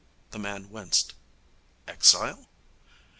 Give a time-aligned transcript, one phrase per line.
[0.31, 1.13] The man winced.
[1.87, 2.47] 'Exile?'